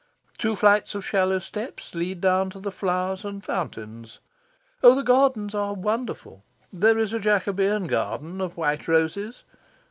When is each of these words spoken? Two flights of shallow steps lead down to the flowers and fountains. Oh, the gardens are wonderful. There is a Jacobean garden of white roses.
Two 0.39 0.55
flights 0.55 0.95
of 0.95 1.05
shallow 1.05 1.37
steps 1.37 1.93
lead 1.93 2.21
down 2.21 2.49
to 2.49 2.59
the 2.59 2.71
flowers 2.71 3.23
and 3.23 3.45
fountains. 3.45 4.17
Oh, 4.81 4.95
the 4.95 5.03
gardens 5.03 5.53
are 5.53 5.75
wonderful. 5.75 6.43
There 6.73 6.97
is 6.97 7.13
a 7.13 7.19
Jacobean 7.19 7.85
garden 7.85 8.41
of 8.41 8.57
white 8.57 8.87
roses. 8.87 9.43